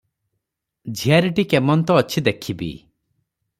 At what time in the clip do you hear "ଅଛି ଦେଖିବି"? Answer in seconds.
2.05-2.73